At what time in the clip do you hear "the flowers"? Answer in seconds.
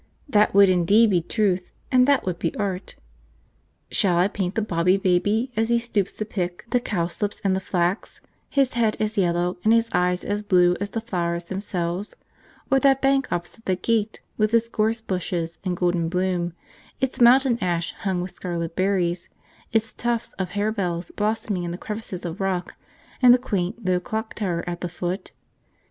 10.89-11.43